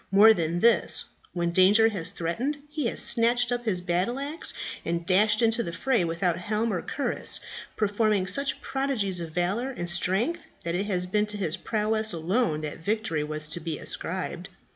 More 0.09 0.33
than 0.33 0.61
this, 0.61 1.05
when 1.31 1.51
danger 1.51 1.87
has 1.89 2.09
threatened 2.11 2.57
he 2.71 2.87
has 2.87 3.03
snatched 3.03 3.51
up 3.51 3.65
his 3.65 3.81
battle 3.81 4.17
axe 4.17 4.51
and 4.83 5.05
dashed 5.05 5.43
into 5.43 5.61
the 5.61 5.71
fray 5.71 6.03
without 6.03 6.37
helm 6.39 6.73
or 6.73 6.81
cuirass, 6.81 7.39
performing 7.77 8.25
such 8.25 8.61
prodigies 8.63 9.19
of 9.19 9.29
valour 9.29 9.69
and 9.69 9.87
strength 9.87 10.47
that 10.63 10.73
it 10.73 10.87
has 10.87 11.05
been 11.05 11.27
to 11.27 11.37
his 11.37 11.55
prowess 11.55 12.13
alone 12.13 12.61
that 12.61 12.79
victory 12.79 13.23
was 13.23 13.47
to 13.49 13.59
be 13.59 13.77
ascribed. 13.77 14.49